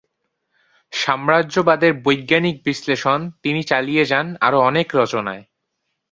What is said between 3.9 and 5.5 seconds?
যান আরো অনেক রচনায়।